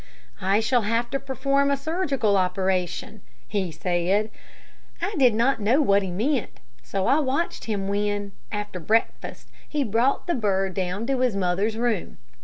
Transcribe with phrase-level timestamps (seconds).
[0.41, 4.31] "I shall have to perform a surgical operation," he said.
[4.99, 9.83] I did not know what he meant, so I watched him when, after breakfast, he
[9.83, 12.17] brought the bird down to his mother's room.